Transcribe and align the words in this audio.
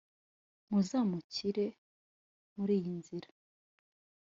Muzamukire 0.69 1.65
muri 2.55 2.73
iyi 2.79 2.91
nzira 2.99 3.29